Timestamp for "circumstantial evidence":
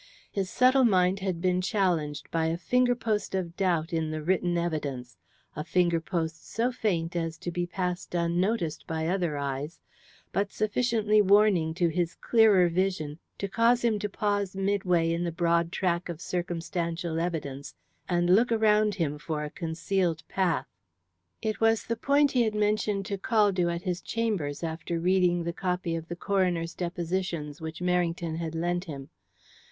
16.19-17.75